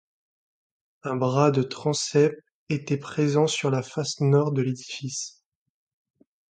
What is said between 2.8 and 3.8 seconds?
présent sur